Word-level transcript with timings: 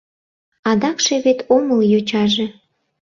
Адакше 0.71 1.15
вет 1.25 1.39
омыл 1.55 1.79
йочаже. 1.91 2.47